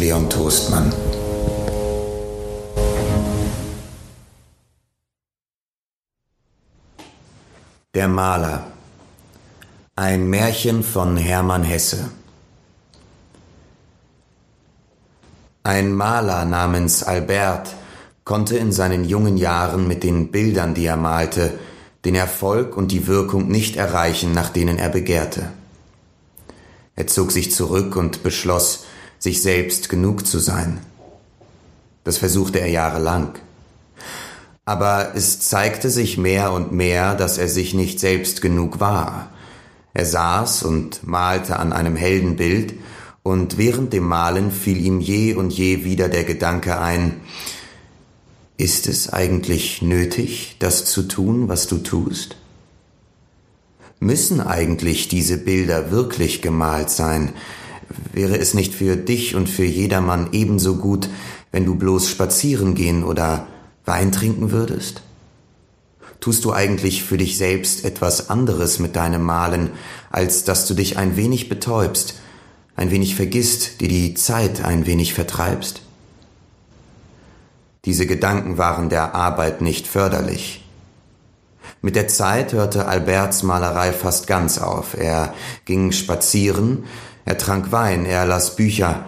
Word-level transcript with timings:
Leon 0.00 0.30
Toastmann. 0.30 0.90
Der 7.92 8.08
Maler. 8.08 8.64
Ein 9.96 10.30
Märchen 10.30 10.82
von 10.82 11.18
Hermann 11.18 11.64
Hesse. 11.64 12.10
Ein 15.64 15.92
Maler 15.92 16.46
namens 16.46 17.02
Albert 17.02 17.74
konnte 18.24 18.56
in 18.56 18.72
seinen 18.72 19.04
jungen 19.04 19.36
Jahren 19.36 19.86
mit 19.86 20.02
den 20.02 20.30
Bildern, 20.30 20.72
die 20.72 20.86
er 20.86 20.96
malte, 20.96 21.58
den 22.06 22.14
Erfolg 22.14 22.74
und 22.74 22.90
die 22.90 23.06
Wirkung 23.06 23.48
nicht 23.48 23.76
erreichen, 23.76 24.32
nach 24.32 24.48
denen 24.48 24.78
er 24.78 24.88
begehrte. 24.88 25.52
Er 26.96 27.06
zog 27.06 27.32
sich 27.32 27.52
zurück 27.52 27.96
und 27.96 28.22
beschloss, 28.22 28.86
sich 29.20 29.42
selbst 29.42 29.88
genug 29.88 30.26
zu 30.26 30.40
sein. 30.40 30.80
Das 32.02 32.18
versuchte 32.18 32.60
er 32.60 32.68
jahrelang. 32.68 33.38
Aber 34.64 35.12
es 35.14 35.40
zeigte 35.40 35.90
sich 35.90 36.18
mehr 36.18 36.52
und 36.52 36.72
mehr, 36.72 37.14
dass 37.14 37.38
er 37.38 37.48
sich 37.48 37.74
nicht 37.74 38.00
selbst 38.00 38.42
genug 38.42 38.80
war. 38.80 39.30
Er 39.94 40.06
saß 40.06 40.64
und 40.64 41.06
malte 41.06 41.58
an 41.58 41.72
einem 41.72 41.94
Heldenbild, 41.94 42.74
und 43.22 43.58
während 43.58 43.92
dem 43.92 44.04
Malen 44.04 44.50
fiel 44.50 44.78
ihm 44.78 44.98
je 44.98 45.34
und 45.34 45.52
je 45.52 45.84
wieder 45.84 46.08
der 46.08 46.24
Gedanke 46.24 46.80
ein, 46.80 47.20
ist 48.56 48.86
es 48.86 49.12
eigentlich 49.12 49.82
nötig, 49.82 50.56
das 50.58 50.86
zu 50.86 51.02
tun, 51.02 51.48
was 51.48 51.66
du 51.66 51.78
tust? 51.78 52.36
Müssen 53.98 54.40
eigentlich 54.40 55.08
diese 55.08 55.36
Bilder 55.36 55.90
wirklich 55.90 56.40
gemalt 56.40 56.88
sein? 56.88 57.34
Wäre 58.12 58.38
es 58.38 58.54
nicht 58.54 58.74
für 58.74 58.96
dich 58.96 59.34
und 59.34 59.48
für 59.48 59.64
jedermann 59.64 60.28
ebenso 60.32 60.76
gut, 60.76 61.08
wenn 61.52 61.64
du 61.64 61.74
bloß 61.74 62.08
spazieren 62.08 62.74
gehen 62.74 63.04
oder 63.04 63.46
Wein 63.84 64.12
trinken 64.12 64.52
würdest? 64.52 65.02
Tust 66.20 66.44
du 66.44 66.52
eigentlich 66.52 67.02
für 67.02 67.16
dich 67.16 67.38
selbst 67.38 67.84
etwas 67.84 68.28
anderes 68.30 68.78
mit 68.78 68.94
deinem 68.94 69.22
Malen, 69.22 69.70
als 70.10 70.44
dass 70.44 70.66
du 70.66 70.74
dich 70.74 70.98
ein 70.98 71.16
wenig 71.16 71.48
betäubst, 71.48 72.14
ein 72.76 72.90
wenig 72.90 73.14
vergisst, 73.14 73.80
dir 73.80 73.88
die 73.88 74.14
Zeit 74.14 74.62
ein 74.64 74.86
wenig 74.86 75.14
vertreibst? 75.14 75.82
Diese 77.86 78.06
Gedanken 78.06 78.58
waren 78.58 78.90
der 78.90 79.14
Arbeit 79.14 79.62
nicht 79.62 79.86
förderlich. 79.86 80.62
Mit 81.80 81.96
der 81.96 82.08
Zeit 82.08 82.52
hörte 82.52 82.86
Alberts 82.86 83.42
Malerei 83.42 83.92
fast 83.92 84.26
ganz 84.26 84.58
auf. 84.58 84.94
Er 84.94 85.32
ging 85.64 85.92
spazieren, 85.92 86.84
er 87.24 87.38
trank 87.38 87.72
Wein, 87.72 88.06
er 88.06 88.26
las 88.26 88.56
Bücher, 88.56 89.04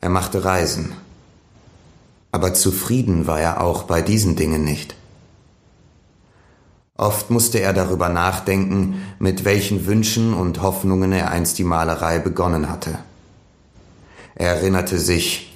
er 0.00 0.08
machte 0.08 0.44
Reisen. 0.44 0.92
Aber 2.32 2.54
zufrieden 2.54 3.26
war 3.26 3.40
er 3.40 3.60
auch 3.60 3.84
bei 3.84 4.02
diesen 4.02 4.36
Dingen 4.36 4.64
nicht. 4.64 4.94
Oft 6.98 7.30
musste 7.30 7.60
er 7.60 7.72
darüber 7.72 8.08
nachdenken, 8.08 9.02
mit 9.18 9.44
welchen 9.44 9.86
Wünschen 9.86 10.32
und 10.32 10.62
Hoffnungen 10.62 11.12
er 11.12 11.30
einst 11.30 11.58
die 11.58 11.64
Malerei 11.64 12.18
begonnen 12.18 12.70
hatte. 12.70 12.98
Er 14.34 14.56
erinnerte 14.56 14.98
sich, 14.98 15.54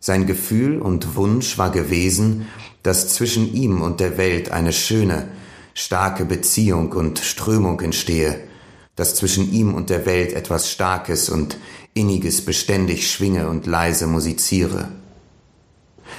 sein 0.00 0.26
Gefühl 0.26 0.80
und 0.80 1.16
Wunsch 1.16 1.56
war 1.56 1.70
gewesen, 1.70 2.48
dass 2.82 3.08
zwischen 3.08 3.52
ihm 3.54 3.80
und 3.80 4.00
der 4.00 4.18
Welt 4.18 4.50
eine 4.50 4.72
schöne, 4.72 5.28
starke 5.72 6.24
Beziehung 6.24 6.92
und 6.92 7.18
Strömung 7.18 7.80
entstehe, 7.80 8.40
dass 8.96 9.14
zwischen 9.14 9.52
ihm 9.52 9.74
und 9.74 9.90
der 9.90 10.06
Welt 10.06 10.32
etwas 10.32 10.70
Starkes 10.70 11.28
und 11.28 11.58
Inniges 11.94 12.44
beständig 12.44 13.10
schwinge 13.10 13.48
und 13.48 13.66
leise 13.66 14.06
musiziere. 14.06 14.88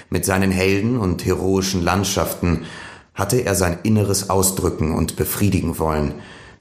Mit 0.09 0.25
seinen 0.25 0.51
Helden 0.51 0.97
und 0.97 1.25
heroischen 1.25 1.81
Landschaften 1.81 2.65
hatte 3.13 3.37
er 3.37 3.55
sein 3.55 3.79
Inneres 3.83 4.29
ausdrücken 4.29 4.93
und 4.93 5.15
befriedigen 5.15 5.79
wollen, 5.79 6.15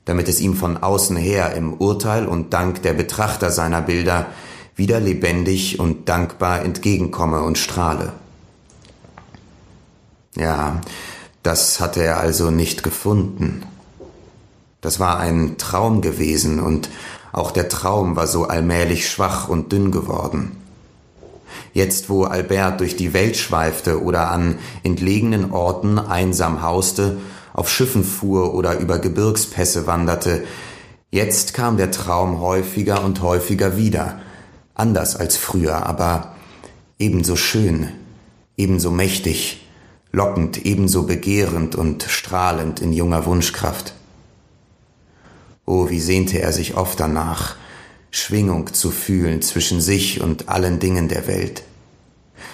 damit 0.04 0.28
es 0.28 0.40
ihm 0.40 0.54
von 0.54 0.76
außen 0.76 1.16
her 1.16 1.54
im 1.54 1.74
Urteil 1.74 2.26
und 2.26 2.52
Dank 2.52 2.82
der 2.82 2.92
Betrachter 2.92 3.50
seiner 3.50 3.82
Bilder 3.82 4.26
wieder 4.76 5.00
lebendig 5.00 5.78
und 5.78 6.08
dankbar 6.08 6.62
entgegenkomme 6.62 7.42
und 7.42 7.58
strahle. 7.58 8.12
Ja, 10.36 10.80
das 11.42 11.80
hatte 11.80 12.02
er 12.02 12.18
also 12.18 12.50
nicht 12.50 12.82
gefunden. 12.82 13.64
Das 14.84 15.00
war 15.00 15.18
ein 15.18 15.56
Traum 15.56 16.02
gewesen 16.02 16.60
und 16.60 16.90
auch 17.32 17.52
der 17.52 17.70
Traum 17.70 18.16
war 18.16 18.26
so 18.26 18.44
allmählich 18.44 19.08
schwach 19.08 19.48
und 19.48 19.72
dünn 19.72 19.90
geworden. 19.90 20.58
Jetzt, 21.72 22.10
wo 22.10 22.24
Albert 22.24 22.80
durch 22.80 22.94
die 22.94 23.14
Welt 23.14 23.38
schweifte 23.38 24.02
oder 24.02 24.30
an 24.30 24.58
entlegenen 24.82 25.52
Orten 25.52 25.98
einsam 25.98 26.60
hauste, 26.60 27.16
auf 27.54 27.70
Schiffen 27.70 28.04
fuhr 28.04 28.52
oder 28.52 28.78
über 28.78 28.98
Gebirgspässe 28.98 29.86
wanderte, 29.86 30.44
jetzt 31.10 31.54
kam 31.54 31.78
der 31.78 31.90
Traum 31.90 32.40
häufiger 32.40 33.02
und 33.02 33.22
häufiger 33.22 33.78
wieder, 33.78 34.20
anders 34.74 35.16
als 35.16 35.38
früher, 35.38 35.86
aber 35.86 36.34
ebenso 36.98 37.36
schön, 37.36 37.88
ebenso 38.58 38.90
mächtig, 38.90 39.66
lockend, 40.12 40.66
ebenso 40.66 41.04
begehrend 41.04 41.74
und 41.74 42.02
strahlend 42.02 42.82
in 42.82 42.92
junger 42.92 43.24
Wunschkraft. 43.24 43.94
Oh, 45.66 45.88
wie 45.88 46.00
sehnte 46.00 46.40
er 46.40 46.52
sich 46.52 46.76
oft 46.76 47.00
danach, 47.00 47.56
Schwingung 48.10 48.72
zu 48.72 48.90
fühlen 48.90 49.42
zwischen 49.42 49.80
sich 49.80 50.20
und 50.20 50.48
allen 50.48 50.78
Dingen 50.78 51.08
der 51.08 51.26
Welt. 51.26 51.64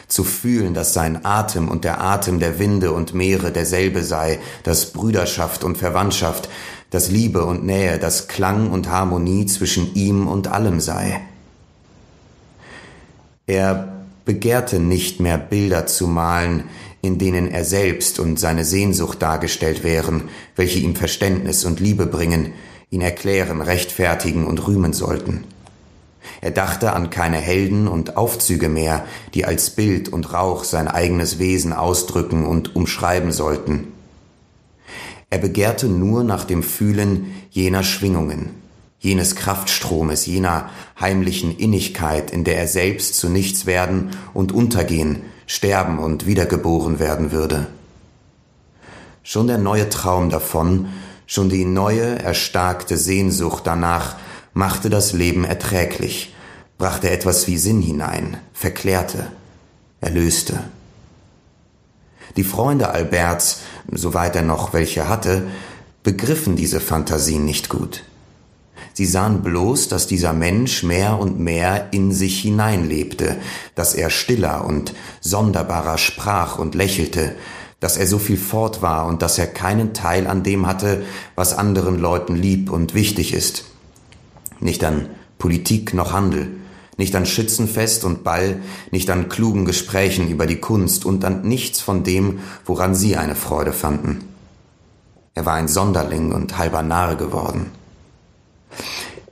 Zu 0.08 0.24
fühlen, 0.24 0.74
dass 0.74 0.94
sein 0.94 1.24
Atem 1.24 1.68
und 1.68 1.84
der 1.84 2.00
Atem 2.00 2.38
der 2.40 2.58
Winde 2.58 2.92
und 2.92 3.14
Meere 3.14 3.52
derselbe 3.52 4.02
sei, 4.02 4.38
dass 4.62 4.92
Brüderschaft 4.92 5.64
und 5.64 5.76
Verwandtschaft, 5.76 6.48
dass 6.90 7.10
Liebe 7.10 7.44
und 7.44 7.64
Nähe, 7.64 7.98
dass 7.98 8.28
Klang 8.28 8.70
und 8.70 8.88
Harmonie 8.88 9.46
zwischen 9.46 9.94
ihm 9.94 10.26
und 10.26 10.48
allem 10.48 10.80
sei. 10.80 11.20
Er 13.46 13.92
begehrte 14.24 14.78
nicht 14.78 15.20
mehr 15.20 15.38
Bilder 15.38 15.86
zu 15.86 16.06
malen, 16.06 16.64
in 17.02 17.18
denen 17.18 17.50
er 17.50 17.64
selbst 17.64 18.20
und 18.20 18.38
seine 18.38 18.64
Sehnsucht 18.64 19.22
dargestellt 19.22 19.82
wären, 19.82 20.28
welche 20.56 20.78
ihm 20.78 20.94
Verständnis 20.94 21.64
und 21.64 21.80
Liebe 21.80 22.06
bringen, 22.06 22.52
ihn 22.90 23.00
erklären, 23.00 23.62
rechtfertigen 23.62 24.46
und 24.46 24.66
rühmen 24.66 24.92
sollten. 24.92 25.44
Er 26.40 26.50
dachte 26.50 26.92
an 26.92 27.10
keine 27.10 27.38
Helden 27.38 27.88
und 27.88 28.16
Aufzüge 28.16 28.68
mehr, 28.68 29.04
die 29.34 29.44
als 29.44 29.70
Bild 29.70 30.08
und 30.08 30.32
Rauch 30.32 30.64
sein 30.64 30.88
eigenes 30.88 31.38
Wesen 31.38 31.72
ausdrücken 31.72 32.46
und 32.46 32.76
umschreiben 32.76 33.32
sollten. 33.32 33.88
Er 35.30 35.38
begehrte 35.38 35.86
nur 35.86 36.24
nach 36.24 36.44
dem 36.44 36.62
Fühlen 36.62 37.32
jener 37.50 37.84
Schwingungen, 37.84 38.50
jenes 38.98 39.36
Kraftstromes, 39.36 40.26
jener 40.26 40.70
heimlichen 40.98 41.56
Innigkeit, 41.56 42.32
in 42.32 42.44
der 42.44 42.58
er 42.58 42.66
selbst 42.66 43.14
zu 43.14 43.28
nichts 43.28 43.64
werden 43.64 44.10
und 44.34 44.52
untergehen, 44.52 45.22
sterben 45.46 45.98
und 45.98 46.26
wiedergeboren 46.26 46.98
werden 46.98 47.32
würde. 47.32 47.66
Schon 49.22 49.46
der 49.46 49.58
neue 49.58 49.88
Traum 49.88 50.30
davon, 50.30 50.88
schon 51.30 51.48
die 51.48 51.64
neue, 51.64 52.18
erstarkte 52.18 52.96
Sehnsucht 52.96 53.64
danach 53.64 54.16
machte 54.52 54.90
das 54.90 55.12
Leben 55.12 55.44
erträglich, 55.44 56.34
brachte 56.76 57.08
etwas 57.08 57.46
wie 57.46 57.56
Sinn 57.56 57.80
hinein, 57.80 58.38
verklärte, 58.52 59.30
erlöste. 60.00 60.58
Die 62.36 62.42
Freunde 62.42 62.90
Alberts, 62.90 63.60
soweit 63.92 64.34
er 64.34 64.42
noch 64.42 64.72
welche 64.72 65.08
hatte, 65.08 65.46
begriffen 66.02 66.56
diese 66.56 66.80
Fantasien 66.80 67.44
nicht 67.44 67.68
gut. 67.68 68.02
Sie 68.92 69.06
sahen 69.06 69.44
bloß, 69.44 69.86
dass 69.86 70.08
dieser 70.08 70.32
Mensch 70.32 70.82
mehr 70.82 71.16
und 71.16 71.38
mehr 71.38 71.92
in 71.92 72.10
sich 72.10 72.40
hineinlebte, 72.40 73.36
dass 73.76 73.94
er 73.94 74.10
stiller 74.10 74.64
und 74.64 74.94
sonderbarer 75.20 75.96
sprach 75.96 76.58
und 76.58 76.74
lächelte, 76.74 77.36
dass 77.80 77.96
er 77.96 78.06
so 78.06 78.18
viel 78.18 78.36
fort 78.36 78.82
war 78.82 79.06
und 79.06 79.22
dass 79.22 79.38
er 79.38 79.46
keinen 79.46 79.94
Teil 79.94 80.26
an 80.26 80.42
dem 80.42 80.66
hatte, 80.66 81.02
was 81.34 81.56
anderen 81.56 81.98
Leuten 81.98 82.36
lieb 82.36 82.70
und 82.70 82.94
wichtig 82.94 83.34
ist. 83.34 83.64
Nicht 84.60 84.84
an 84.84 85.08
Politik 85.38 85.94
noch 85.94 86.12
Handel, 86.12 86.48
nicht 86.98 87.16
an 87.16 87.24
Schützenfest 87.24 88.04
und 88.04 88.22
Ball, 88.22 88.60
nicht 88.90 89.08
an 89.08 89.30
klugen 89.30 89.64
Gesprächen 89.64 90.28
über 90.28 90.46
die 90.46 90.60
Kunst 90.60 91.06
und 91.06 91.24
an 91.24 91.42
nichts 91.42 91.80
von 91.80 92.04
dem, 92.04 92.40
woran 92.66 92.94
sie 92.94 93.16
eine 93.16 93.34
Freude 93.34 93.72
fanden. 93.72 94.24
Er 95.34 95.46
war 95.46 95.54
ein 95.54 95.68
Sonderling 95.68 96.32
und 96.32 96.58
halber 96.58 96.82
Narr 96.82 97.16
geworden. 97.16 97.70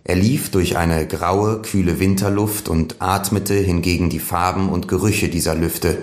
Er 0.04 0.16
lief 0.16 0.50
durch 0.50 0.78
eine 0.78 1.06
graue, 1.06 1.60
kühle 1.60 2.00
Winterluft 2.00 2.70
und 2.70 2.96
atmete 3.00 3.52
hingegen 3.52 4.08
die 4.08 4.20
Farben 4.20 4.70
und 4.70 4.88
Gerüche 4.88 5.28
dieser 5.28 5.54
Lüfte. 5.54 5.98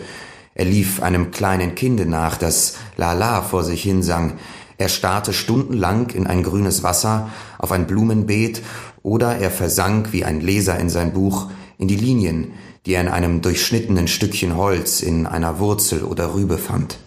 Er 0.56 0.66
lief 0.66 1.04
einem 1.04 1.32
kleinen 1.32 1.76
Kinde 1.76 2.06
nach, 2.06 2.38
das 2.38 2.78
Lala 2.96 3.42
vor 3.42 3.66
sich 3.66 3.84
hinsang. 3.84 4.40
Er 4.78 4.88
starrte 4.88 5.34
stundenlang 5.34 6.10
in 6.12 6.28
ein 6.28 6.44
grünes 6.44 6.82
Wasser, 6.82 7.30
auf 7.60 7.74
ein 7.74 7.88
Blumenbeet, 7.88 8.62
oder 9.04 9.38
er 9.38 9.52
versank 9.52 10.14
wie 10.14 10.24
ein 10.24 10.40
Leser 10.40 10.80
in 10.80 10.90
sein 10.90 11.12
Buch 11.12 11.50
in 11.78 11.90
die 11.90 11.98
Linien, 11.98 12.54
die 12.86 12.94
er 12.94 13.02
in 13.02 13.10
einem 13.10 13.42
durchschnittenen 13.42 14.08
Stückchen 14.08 14.56
Holz, 14.56 15.02
in 15.02 15.28
einer 15.28 15.60
Wurzel 15.60 16.04
oder 16.04 16.34
Rübe 16.34 16.58
fand. 16.58 17.00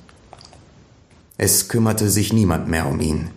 Es 1.39 1.69
kümmerte 1.69 2.11
sich 2.11 2.33
niemand 2.33 2.69
mehr 2.69 2.87
um 2.87 3.01
ihn. 3.01 3.31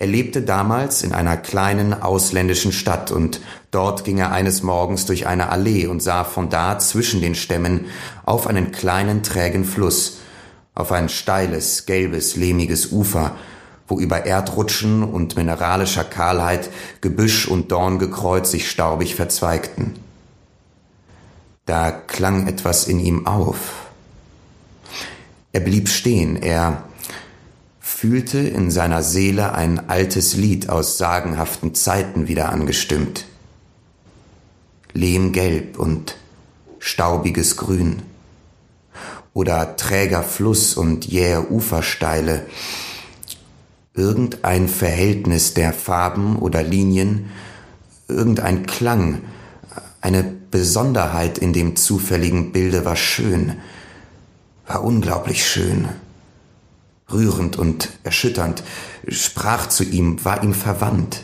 Er 0.00 0.06
lebte 0.06 0.40
damals 0.40 1.02
in 1.02 1.12
einer 1.12 1.36
kleinen 1.36 1.92
ausländischen 1.92 2.72
Stadt 2.72 3.10
und 3.10 3.42
dort 3.70 4.02
ging 4.02 4.16
er 4.16 4.32
eines 4.32 4.62
Morgens 4.62 5.04
durch 5.04 5.26
eine 5.26 5.50
Allee 5.50 5.88
und 5.88 6.02
sah 6.02 6.24
von 6.24 6.48
da 6.48 6.78
zwischen 6.78 7.20
den 7.20 7.34
Stämmen 7.34 7.84
auf 8.24 8.46
einen 8.46 8.72
kleinen 8.72 9.22
trägen 9.22 9.66
Fluss, 9.66 10.20
auf 10.74 10.90
ein 10.90 11.10
steiles, 11.10 11.84
gelbes, 11.84 12.34
lehmiges 12.34 12.92
Ufer, 12.92 13.36
wo 13.88 14.00
über 14.00 14.24
Erdrutschen 14.24 15.02
und 15.02 15.36
mineralischer 15.36 16.04
Kahlheit 16.04 16.70
Gebüsch 17.02 17.46
und 17.46 17.70
Dorngekreuz 17.70 18.52
sich 18.52 18.70
staubig 18.70 19.14
verzweigten. 19.16 19.96
Da 21.66 21.90
klang 21.90 22.46
etwas 22.46 22.88
in 22.88 23.00
ihm 23.00 23.26
auf. 23.26 23.90
Er 25.52 25.60
blieb 25.60 25.90
stehen, 25.90 26.36
er 26.36 26.84
fühlte 28.00 28.38
in 28.38 28.70
seiner 28.70 29.02
Seele 29.02 29.52
ein 29.52 29.90
altes 29.90 30.34
Lied 30.34 30.70
aus 30.70 30.96
sagenhaften 30.96 31.74
Zeiten 31.74 32.28
wieder 32.28 32.48
angestimmt. 32.48 33.26
Lehmgelb 34.94 35.78
und 35.78 36.16
staubiges 36.78 37.58
Grün 37.58 38.00
oder 39.34 39.76
träger 39.76 40.22
Fluss 40.22 40.78
und 40.78 41.04
jähe 41.04 41.50
Ufersteile, 41.50 42.46
irgendein 43.92 44.70
Verhältnis 44.70 45.52
der 45.52 45.74
Farben 45.74 46.36
oder 46.36 46.62
Linien, 46.62 47.28
irgendein 48.08 48.64
Klang, 48.64 49.20
eine 50.00 50.24
Besonderheit 50.50 51.36
in 51.36 51.52
dem 51.52 51.76
zufälligen 51.76 52.50
Bilde 52.50 52.86
war 52.86 52.96
schön, 52.96 53.58
war 54.66 54.82
unglaublich 54.82 55.46
schön, 55.46 55.90
rührend 57.12 57.56
und 57.56 57.90
erschütternd, 58.02 58.62
sprach 59.08 59.68
zu 59.68 59.84
ihm, 59.84 60.24
war 60.24 60.42
ihm 60.42 60.54
verwandt. 60.54 61.22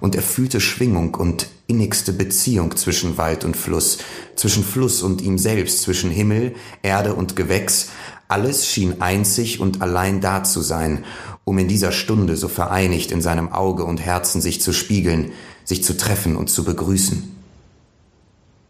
Und 0.00 0.14
er 0.14 0.22
fühlte 0.22 0.60
Schwingung 0.60 1.14
und 1.14 1.48
innigste 1.66 2.12
Beziehung 2.12 2.76
zwischen 2.76 3.16
Wald 3.18 3.44
und 3.44 3.56
Fluss, 3.56 3.98
zwischen 4.34 4.64
Fluss 4.64 5.02
und 5.02 5.20
ihm 5.20 5.38
selbst, 5.38 5.82
zwischen 5.82 6.10
Himmel, 6.10 6.54
Erde 6.82 7.14
und 7.14 7.36
Gewächs, 7.36 7.90
alles 8.28 8.66
schien 8.66 9.00
einzig 9.00 9.60
und 9.60 9.82
allein 9.82 10.20
da 10.20 10.44
zu 10.44 10.60
sein, 10.60 11.04
um 11.44 11.58
in 11.58 11.68
dieser 11.68 11.90
Stunde 11.90 12.36
so 12.36 12.48
vereinigt 12.48 13.10
in 13.10 13.20
seinem 13.20 13.52
Auge 13.52 13.84
und 13.84 13.98
Herzen 13.98 14.40
sich 14.40 14.60
zu 14.60 14.72
spiegeln, 14.72 15.32
sich 15.64 15.82
zu 15.82 15.96
treffen 15.96 16.36
und 16.36 16.48
zu 16.48 16.64
begrüßen. 16.64 17.36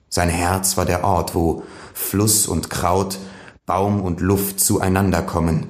Sein 0.09 0.29
Herz 0.29 0.77
war 0.77 0.87
der 0.87 1.05
Ort, 1.05 1.35
wo 1.35 1.63
Fluss 1.95 2.47
und 2.47 2.71
Kraut, 2.71 3.19
Baum 3.67 4.01
und 4.01 4.21
Luft 4.21 4.61
zueinander 4.61 5.23
kommen, 5.23 5.67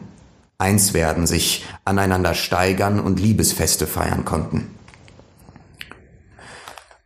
eins 0.60 0.94
werden, 0.94 1.26
sich 1.26 1.64
aneinander 1.84 2.34
steigern 2.34 3.00
und 3.00 3.18
Liebesfeste 3.18 3.86
feiern 3.86 4.24
konnten. 4.24 4.74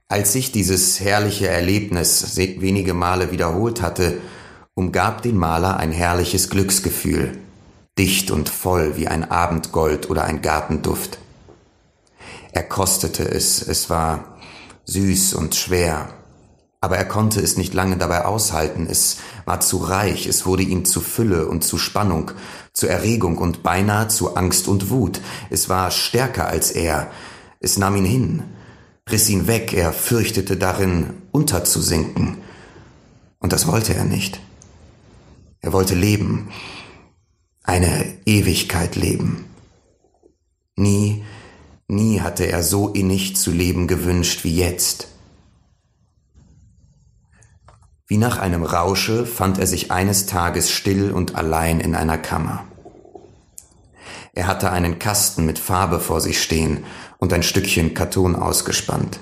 Als 0.09 0.33
sich 0.33 0.53
dieses 0.53 1.01
herrliche 1.01 1.49
Erlebnis 1.49 2.37
wenige 2.37 2.95
Male 2.95 3.33
wiederholt 3.33 3.81
hatte, 3.81 4.19
umgab 4.75 5.23
den 5.23 5.37
Maler 5.37 5.79
ein 5.79 5.93
herrliches 5.93 6.51
Glücksgefühl, 6.51 7.39
dicht 7.99 8.31
und 8.31 8.49
voll 8.49 8.97
wie 8.97 9.09
ein 9.09 9.31
Abendgold 9.31 10.11
oder 10.11 10.25
ein 10.25 10.43
Gartenduft. 10.43 11.19
Er 12.53 12.65
kostete 12.65 13.25
es, 13.25 13.67
es 13.67 13.89
war 13.89 14.37
süß 14.85 15.35
und 15.35 15.55
schwer, 15.55 16.09
aber 16.81 16.99
er 16.99 17.06
konnte 17.06 17.41
es 17.41 17.56
nicht 17.56 17.73
lange 17.73 17.97
dabei 17.97 18.25
aushalten, 18.27 18.87
es 18.91 19.17
war 19.47 19.61
zu 19.61 19.79
reich, 19.79 20.27
es 20.27 20.45
wurde 20.45 20.65
ihm 20.65 20.85
zu 20.85 21.01
Fülle 21.01 21.47
und 21.47 21.65
zu 21.65 21.79
Spannung, 21.79 22.33
zu 22.75 22.88
Erregung 22.88 23.38
und 23.38 23.62
beinahe 23.62 24.09
zu 24.09 24.37
Angst 24.37 24.69
und 24.69 24.91
Wut, 24.91 25.21
es 25.49 25.69
war 25.69 25.91
stärker 25.91 26.49
als 26.49 26.73
er, 26.73 27.11
es 27.61 27.79
nahm 27.79 27.97
ihn 27.97 28.05
hin, 28.05 28.43
riss 29.11 29.29
ihn 29.31 29.47
weg, 29.47 29.73
er 29.73 29.93
fürchtete 29.93 30.56
darin, 30.56 31.15
unterzusinken. 31.31 32.38
Und 33.38 33.53
das 33.53 33.67
wollte 33.67 33.94
er 33.94 34.05
nicht. 34.05 34.41
Er 35.61 35.73
wollte 35.73 35.94
leben, 35.94 36.50
eine 37.62 38.19
Ewigkeit 38.26 38.97
leben. 38.97 39.47
Nie, 40.77 41.25
nie 41.88 42.20
hatte 42.20 42.47
er 42.47 42.62
so 42.62 42.88
innig 42.88 43.37
zu 43.37 43.50
leben 43.50 43.87
gewünscht 43.87 44.44
wie 44.44 44.56
jetzt. 44.56 45.13
Wie 48.06 48.19
nach 48.19 48.39
einem 48.39 48.65
Rausche 48.65 49.25
fand 49.25 49.59
er 49.59 49.67
sich 49.67 49.91
eines 49.91 50.27
Tages 50.27 50.71
still 50.71 51.11
und 51.11 51.37
allein 51.37 51.81
in 51.81 51.95
einer 51.95 52.19
Kammer. 52.19 52.65
Er 54.35 54.47
hatte 54.47 54.71
einen 54.71 54.99
Kasten 54.99 55.47
mit 55.47 55.59
Farbe 55.59 56.01
vor 56.01 56.21
sich 56.21 56.43
stehen 56.43 56.85
und 57.19 57.33
ein 57.33 57.43
Stückchen 57.43 57.95
Karton 57.95 58.37
ausgespannt. 58.37 59.21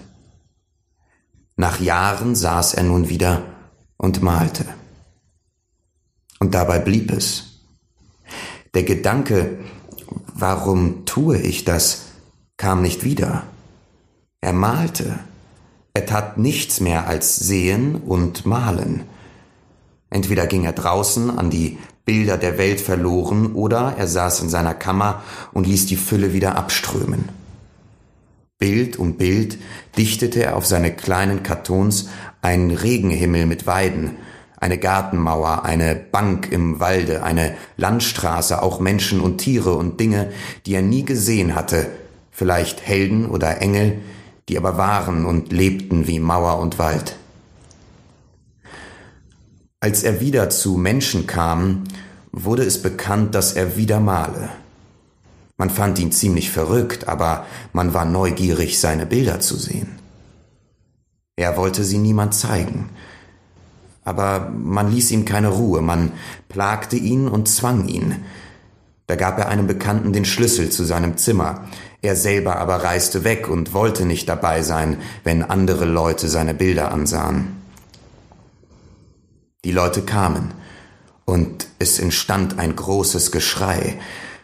Nach 1.56 1.81
Jahren 1.81 2.34
saß 2.34 2.75
er 2.75 2.82
nun 2.82 3.08
wieder 3.08 3.43
und 3.99 4.23
malte. 4.23 4.64
Und 6.40 6.55
dabei 6.55 6.79
blieb 6.81 7.12
es. 7.12 7.61
Der 8.75 8.82
Gedanke, 8.82 9.61
warum 10.34 11.05
tue 11.05 11.38
ich 11.38 11.64
das, 11.64 12.06
kam 12.56 12.82
nicht 12.82 13.05
wieder. 13.05 13.44
Er 14.40 14.55
malte. 14.55 15.20
Er 15.94 16.06
tat 16.06 16.38
nichts 16.38 16.80
mehr 16.80 17.06
als 17.06 17.36
sehen 17.36 17.96
und 17.96 18.46
malen. 18.46 19.02
Entweder 20.08 20.46
ging 20.46 20.64
er 20.64 20.72
draußen 20.72 21.36
an 21.38 21.50
die 21.50 21.78
Bilder 22.04 22.36
der 22.36 22.58
Welt 22.58 22.80
verloren 22.80 23.52
oder 23.54 23.94
er 23.96 24.06
saß 24.06 24.40
in 24.40 24.48
seiner 24.48 24.74
Kammer 24.74 25.22
und 25.52 25.66
ließ 25.66 25.86
die 25.86 25.96
Fülle 25.96 26.32
wieder 26.32 26.56
abströmen. 26.56 27.28
Bild 28.58 28.98
um 28.98 29.14
Bild 29.14 29.58
dichtete 29.96 30.43
er 30.43 30.56
auf 30.56 30.67
seine 30.67 30.93
kleinen 30.93 31.43
Kartons 31.43 32.08
einen 32.43 32.70
Regenhimmel 32.70 33.46
mit 33.46 33.67
Weiden, 33.67 34.12
eine 34.58 34.78
Gartenmauer, 34.78 35.64
eine 35.64 35.96
Bank 35.96 36.50
im 36.50 36.78
Walde, 36.78 37.22
eine 37.22 37.55
Landstraße, 37.76 38.62
auch 38.62 38.81
Menschen 38.81 39.20
und 39.20 39.38
Tiere 39.38 39.74
und 39.74 39.98
Dinge, 39.98 40.31
die 40.67 40.74
er 40.74 40.82
nie 40.82 41.05
gesehen 41.05 41.55
hatte, 41.55 41.86
vielleicht 42.31 42.86
Helden 42.86 43.26
oder 43.26 43.60
Engel, 43.60 43.98
die 44.49 44.56
aber 44.56 44.77
waren 44.77 45.25
und 45.25 45.53
lebten 45.53 46.06
wie 46.06 46.19
Mauer 46.19 46.58
und 46.58 46.79
Wald. 46.79 47.17
Als 49.81 50.03
er 50.03 50.20
wieder 50.20 50.51
zu 50.51 50.77
Menschen 50.77 51.27
kam, 51.27 51.84
wurde 52.32 52.63
es 52.63 52.81
bekannt, 52.81 53.34
dass 53.34 53.53
er 53.53 53.77
wieder 53.77 54.01
male. 54.01 54.49
Man 55.56 55.70
fand 55.70 55.99
ihn 55.99 56.13
ziemlich 56.13 56.51
verrückt, 56.51 57.08
aber 57.08 57.46
man 57.72 57.94
war 57.94 58.05
neugierig, 58.05 58.81
seine 58.81 59.06
Bilder 59.06 59.41
zu 59.41 59.56
sehen. 59.56 59.99
Er 61.37 61.56
wollte 61.56 61.84
sie 61.84 61.99
niemand 61.99 62.34
zeigen, 62.34 62.91
aber 64.05 64.51
man 64.51 64.91
ließ 64.91 65.11
ihm 65.13 65.25
keine 65.25 65.49
Ruhe, 65.49 65.81
man 65.81 66.13
plagte 66.49 66.96
ihn 66.96 67.29
und 67.29 67.49
zwang 67.49 67.87
ihn. 67.89 68.17
Da 69.06 69.17
gab 69.17 69.39
er 69.39 69.49
einem 69.49 69.67
Bekannten 69.67 70.13
den 70.13 70.25
Schlüssel 70.25 70.70
zu 70.70 70.84
seinem 70.84 71.17
Zimmer, 71.17 71.65
er 72.02 72.16
selber 72.16 72.56
aber 72.56 72.82
reiste 72.82 73.24
weg 73.24 73.48
und 73.48 73.72
wollte 73.72 74.04
nicht 74.04 74.28
dabei 74.28 74.62
sein, 74.62 74.98
wenn 75.22 75.42
andere 75.42 75.84
Leute 75.84 76.28
seine 76.28 76.52
Bilder 76.52 76.90
ansahen. 76.92 77.62
Die 79.64 79.72
Leute 79.72 80.02
kamen, 80.02 80.52
und 81.24 81.68
es 81.78 82.00
entstand 82.00 82.58
ein 82.58 82.74
großes 82.74 83.30
Geschrei, 83.30 83.98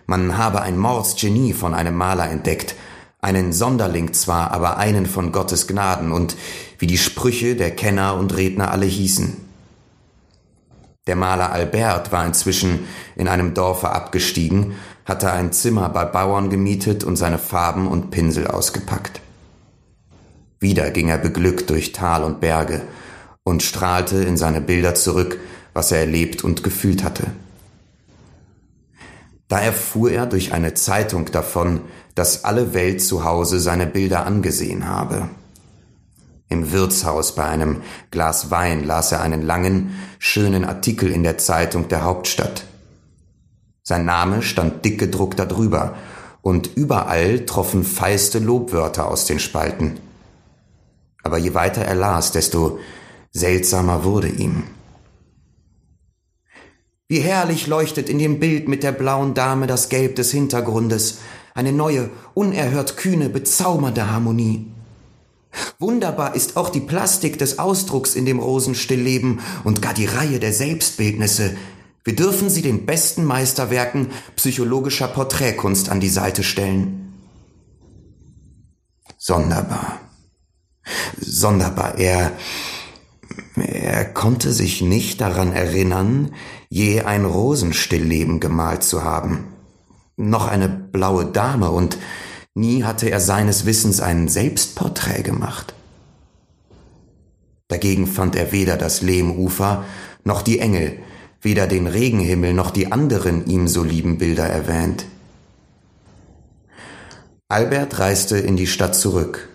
man 0.07 0.39
habe 0.39 0.63
ein 0.63 0.79
Mordsgenie 0.79 1.53
von 1.53 1.75
einem 1.75 1.97
Maler 1.97 2.31
entdeckt, 2.31 2.77
einen 3.21 3.53
Sonderling 3.53 4.13
zwar, 4.13 4.53
aber 4.53 4.79
einen 4.79 5.07
von 5.07 5.33
Gottes 5.33 5.67
Gnaden 5.67 6.13
und 6.13 6.37
wie 6.79 6.87
die 6.87 6.97
Sprüche 6.97 7.57
der 7.57 7.75
Kenner 7.75 8.15
und 8.15 8.37
Redner 8.37 8.71
alle 8.71 8.87
hießen. 8.87 9.37
Der 11.09 11.17
Maler 11.17 11.51
Albert 11.51 12.13
war 12.13 12.25
inzwischen 12.25 12.87
in 13.17 13.29
einem 13.29 13.55
Dorfe 13.55 13.91
abgestiegen, 13.91 14.77
hatte 15.09 15.33
ein 15.33 15.53
Zimmer 15.53 15.89
bei 15.89 16.05
Bauern 16.05 16.51
gemietet 16.51 17.03
und 17.03 17.17
seine 17.17 17.39
Farben 17.39 17.89
und 17.89 18.11
Pinsel 18.11 18.47
ausgepackt. 18.47 19.21
Wieder 20.61 20.91
ging 20.91 21.09
er 21.09 21.19
beglückt 21.19 21.71
durch 21.71 21.93
Tal 21.93 22.23
und 22.23 22.41
Berge 22.41 22.83
und 23.43 23.63
strahlte 23.63 24.19
in 24.19 24.37
seine 24.37 24.61
Bilder 24.61 24.95
zurück, 24.95 25.41
was 25.73 25.93
er 25.93 26.01
erlebt 26.01 26.45
und 26.45 26.63
gefühlt 26.63 27.03
hatte. 27.03 27.29
Da 29.49 29.59
erfuhr 29.61 30.11
er 30.11 30.27
durch 30.27 30.53
eine 30.53 30.75
Zeitung 30.75 31.27
davon, 31.33 31.81
dass 32.15 32.45
alle 32.45 32.75
Welt 32.75 33.01
zu 33.01 33.25
Hause 33.25 33.61
seine 33.61 33.87
Bilder 33.87 34.27
angesehen 34.27 34.87
habe. 34.87 35.31
Im 36.51 36.73
Wirtshaus 36.73 37.35
bei 37.35 37.45
einem 37.45 37.83
Glas 38.11 38.51
Wein 38.51 38.85
las 38.85 39.13
er 39.13 39.23
einen 39.23 39.43
langen, 39.43 39.99
schönen 40.19 40.65
Artikel 40.65 41.11
in 41.11 41.23
der 41.23 41.39
Zeitung 41.39 41.89
der 41.89 42.05
Hauptstadt. 42.05 42.65
Sein 43.89 44.05
Name 44.05 44.43
stand 44.43 44.85
dick 44.85 44.99
gedruckt 44.99 45.39
darüber, 45.39 45.97
und 46.43 46.77
überall 46.77 47.47
troffen 47.47 47.85
feiste 47.85 48.39
Lobwörter 48.39 49.09
aus 49.09 49.25
den 49.25 49.39
Spalten. 49.39 49.99
aber 51.23 51.39
je 51.39 51.55
weiter 51.55 51.81
er 51.81 51.95
las, 51.95 52.31
desto 52.33 52.79
seltsamer 53.33 54.05
wurde 54.05 54.29
ihm. 54.29 54.65
Wie 57.09 57.21
herrlich 57.21 57.67
leuchtet 57.67 58.11
in 58.11 58.19
dem 58.19 58.39
Bild 58.41 58.69
mit 58.69 58.83
der 58.83 58.93
blauen 58.93 59.33
Dame 59.33 59.67
das 59.67 59.89
Gelb 59.89 60.17
des 60.17 60.33
Hintergrundes, 60.33 61.21
eine 61.55 61.73
neue, 61.73 62.11
unerhört 62.35 62.99
kühne, 62.99 63.31
bezaubernde 63.31 64.11
Harmonie. 64.11 64.67
Wunderbar 65.79 66.35
ist 66.35 66.59
auch 66.59 66.69
die 66.69 66.81
Plastik 66.81 67.39
des 67.39 67.59
Ausdrucks 67.59 68.15
in 68.15 68.27
dem 68.27 68.39
Rosenstillleben 68.39 69.41
und 69.65 69.81
gar 69.81 69.95
die 69.95 70.05
Reihe 70.05 70.41
der 70.41 70.53
Selbstbildnisse. 70.53 71.57
Wir 72.05 72.17
dürfen 72.17 72.49
sie 72.49 72.63
den 72.63 72.87
besten 72.87 73.25
Meisterwerken 73.25 74.09
psychologischer 74.37 75.09
Porträtkunst 75.09 75.91
an 75.91 76.01
die 76.01 76.09
Seite 76.09 76.43
stellen. 76.43 77.15
Sonderbar. 79.19 80.01
Sonderbar. 81.21 81.99
Er, 81.99 82.33
er 83.57 84.05
konnte 84.07 84.53
sich 84.53 84.81
nicht 84.81 85.21
daran 85.21 85.53
erinnern, 85.53 86.33
je 86.69 87.03
ein 87.03 87.25
Rosenstillleben 87.25 88.41
gemalt 88.41 88.85
zu 88.85 89.05
haben. 89.05 89.45
Noch 90.17 90.49
eine 90.49 90.69
blaue 90.69 91.27
Dame 91.27 91.71
und 91.71 91.99
Nie 92.59 92.83
hatte 92.83 93.09
er 93.09 93.21
seines 93.21 93.67
Wissens 93.67 94.01
ein 94.01 94.27
Selbstporträt 94.27 95.23
gemacht. 95.23 95.75
Dagegen 97.69 98.09
fand 98.09 98.35
er 98.35 98.51
weder 98.51 98.77
das 98.77 99.01
Lehmufer 99.01 99.85
noch 100.25 100.43
die 100.43 100.59
Engel, 100.59 100.99
weder 101.41 101.67
den 101.67 101.87
Regenhimmel 101.87 102.55
noch 102.55 102.71
die 102.71 102.91
anderen 102.93 103.47
ihm 103.47 103.69
so 103.69 103.83
lieben 103.83 104.19
Bilder 104.19 104.47
erwähnt. 104.47 105.07
Albert 107.49 107.99
reiste 107.99 108.39
in 108.39 108.57
die 108.57 108.67
Stadt 108.67 108.95
zurück. 108.95 109.49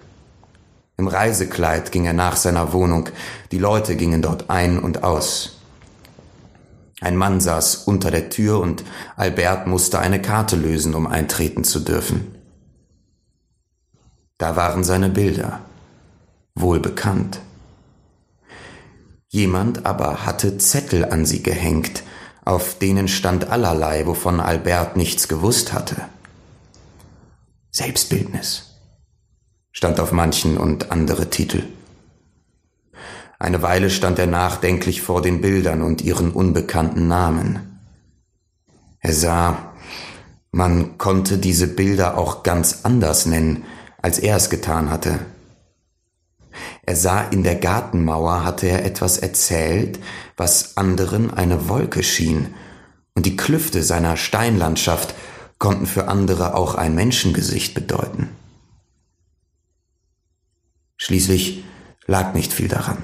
Im 0.97 1.07
Reisekleid 1.07 1.91
ging 1.91 2.05
er 2.05 2.13
nach 2.13 2.37
seiner 2.37 2.73
Wohnung, 2.73 3.09
die 3.51 3.59
Leute 3.59 3.95
gingen 3.95 4.21
dort 4.21 4.49
ein 4.49 4.79
und 4.79 5.03
aus. 5.03 5.59
Ein 7.01 7.17
Mann 7.17 7.41
saß 7.41 7.83
unter 7.85 8.11
der 8.11 8.29
Tür 8.29 8.61
und 8.61 8.83
Albert 9.17 9.67
musste 9.67 9.99
eine 9.99 10.21
Karte 10.21 10.55
lösen, 10.55 10.95
um 10.95 11.05
eintreten 11.05 11.63
zu 11.63 11.81
dürfen. 11.81 12.33
Da 14.37 14.55
waren 14.55 14.83
seine 14.83 15.09
Bilder, 15.09 15.59
wohl 16.55 16.79
bekannt. 16.79 17.41
Jemand 19.33 19.87
aber 19.87 20.27
hatte 20.27 20.59
Zettel 20.59 21.05
an 21.05 21.25
sie 21.25 21.41
gehängt, 21.41 22.03
auf 22.45 22.77
denen 22.77 23.07
stand 23.07 23.49
allerlei, 23.49 24.05
wovon 24.05 24.39
Albert 24.39 24.95
nichts 24.95 25.27
gewusst 25.27 25.73
hatte. 25.73 25.95
Selbstbildnis 27.71 28.77
stand 29.71 29.99
auf 29.99 30.11
manchen 30.11 30.55
und 30.55 30.91
andere 30.91 31.31
Titel. 31.31 31.63
Eine 33.39 33.63
Weile 33.63 33.89
stand 33.89 34.19
er 34.19 34.27
nachdenklich 34.27 35.01
vor 35.01 35.23
den 35.23 35.41
Bildern 35.41 35.81
und 35.81 36.03
ihren 36.03 36.31
unbekannten 36.31 37.07
Namen. 37.07 37.79
Er 38.99 39.13
sah, 39.13 39.73
man 40.51 40.99
konnte 40.99 41.39
diese 41.39 41.65
Bilder 41.65 42.19
auch 42.19 42.43
ganz 42.43 42.81
anders 42.83 43.25
nennen, 43.25 43.63
als 43.99 44.19
er 44.19 44.37
es 44.37 44.51
getan 44.51 44.91
hatte. 44.91 45.17
Er 46.83 46.95
sah 46.95 47.21
in 47.21 47.43
der 47.43 47.55
Gartenmauer 47.55 48.43
hatte 48.43 48.67
er 48.67 48.85
etwas 48.85 49.17
erzählt, 49.17 49.99
was 50.37 50.77
anderen 50.77 51.33
eine 51.33 51.69
Wolke 51.69 52.03
schien, 52.03 52.53
und 53.15 53.25
die 53.25 53.37
Klüfte 53.37 53.83
seiner 53.83 54.17
Steinlandschaft 54.17 55.13
konnten 55.59 55.85
für 55.85 56.07
andere 56.07 56.55
auch 56.55 56.75
ein 56.75 56.95
Menschengesicht 56.95 57.73
bedeuten. 57.73 58.29
Schließlich 60.97 61.63
lag 62.07 62.33
nicht 62.33 62.51
viel 62.51 62.67
daran. 62.67 62.97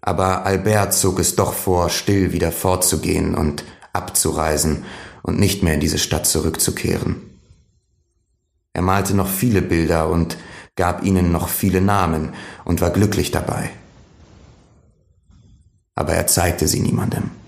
Aber 0.00 0.46
Albert 0.46 0.94
zog 0.94 1.18
es 1.18 1.36
doch 1.36 1.52
vor, 1.52 1.90
still 1.90 2.32
wieder 2.32 2.52
fortzugehen 2.52 3.34
und 3.34 3.64
abzureisen 3.92 4.84
und 5.22 5.38
nicht 5.38 5.62
mehr 5.62 5.74
in 5.74 5.80
diese 5.80 5.98
Stadt 5.98 6.26
zurückzukehren. 6.26 7.22
Er 8.72 8.82
malte 8.82 9.14
noch 9.14 9.28
viele 9.28 9.62
Bilder 9.62 10.08
und 10.08 10.36
gab 10.80 11.04
ihnen 11.04 11.30
noch 11.30 11.50
viele 11.50 11.82
Namen 11.82 12.32
und 12.64 12.80
war 12.80 12.88
glücklich 12.88 13.30
dabei. 13.30 13.68
Aber 15.94 16.14
er 16.14 16.26
zeigte 16.26 16.66
sie 16.66 16.80
niemandem. 16.80 17.39